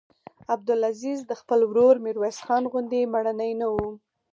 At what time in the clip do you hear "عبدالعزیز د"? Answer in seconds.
0.53-1.31